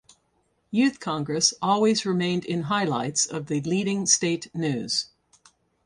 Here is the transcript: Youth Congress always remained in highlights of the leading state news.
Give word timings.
Youth 0.71 0.99
Congress 0.99 1.53
always 1.61 2.07
remained 2.07 2.43
in 2.43 2.63
highlights 2.63 3.27
of 3.27 3.45
the 3.45 3.61
leading 3.61 4.07
state 4.07 4.49
news. 4.55 5.11